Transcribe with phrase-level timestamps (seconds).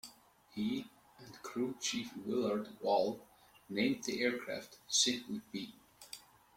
[0.49, 3.27] He and crew chief Willard Wahl
[3.69, 5.75] named the aircraft simply Bee.